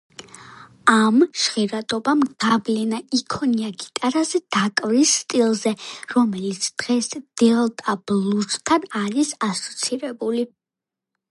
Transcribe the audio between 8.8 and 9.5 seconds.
არის